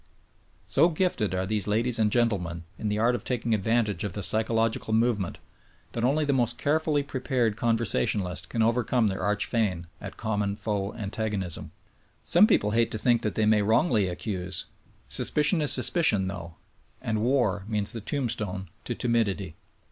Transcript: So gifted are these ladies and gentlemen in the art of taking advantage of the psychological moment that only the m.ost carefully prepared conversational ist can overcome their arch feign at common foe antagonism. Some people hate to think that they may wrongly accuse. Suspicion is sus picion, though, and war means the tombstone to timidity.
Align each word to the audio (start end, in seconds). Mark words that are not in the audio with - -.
So 0.65 0.89
gifted 0.89 1.35
are 1.35 1.45
these 1.45 1.67
ladies 1.67 1.99
and 1.99 2.11
gentlemen 2.11 2.63
in 2.79 2.89
the 2.89 2.97
art 2.97 3.13
of 3.13 3.23
taking 3.23 3.53
advantage 3.53 4.03
of 4.03 4.13
the 4.13 4.23
psychological 4.23 4.95
moment 4.95 5.37
that 5.91 6.03
only 6.03 6.25
the 6.25 6.33
m.ost 6.33 6.57
carefully 6.57 7.03
prepared 7.03 7.55
conversational 7.55 8.27
ist 8.29 8.49
can 8.49 8.63
overcome 8.63 9.09
their 9.09 9.21
arch 9.21 9.45
feign 9.45 9.85
at 10.01 10.17
common 10.17 10.55
foe 10.55 10.91
antagonism. 10.95 11.71
Some 12.25 12.47
people 12.47 12.71
hate 12.71 12.89
to 12.89 12.97
think 12.97 13.21
that 13.21 13.35
they 13.35 13.45
may 13.45 13.61
wrongly 13.61 14.07
accuse. 14.07 14.65
Suspicion 15.07 15.61
is 15.61 15.71
sus 15.71 15.91
picion, 15.91 16.27
though, 16.29 16.55
and 16.99 17.21
war 17.21 17.63
means 17.67 17.91
the 17.91 18.01
tombstone 18.01 18.69
to 18.85 18.95
timidity. 18.95 19.53